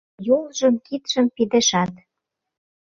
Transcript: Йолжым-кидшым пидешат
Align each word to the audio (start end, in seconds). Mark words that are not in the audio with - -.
Йолжым-кидшым 0.27 1.25
пидешат 1.35 1.93